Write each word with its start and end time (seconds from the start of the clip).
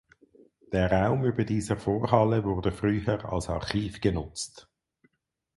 Der 0.71 0.91
Raum 0.91 1.23
über 1.25 1.43
dieser 1.43 1.77
Vorhalle 1.77 2.43
wurde 2.43 2.71
früher 2.71 3.23
als 3.31 3.49
Archiv 3.49 4.01
genutzt. 4.01 4.67